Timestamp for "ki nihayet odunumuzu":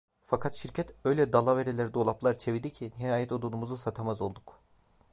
2.71-3.77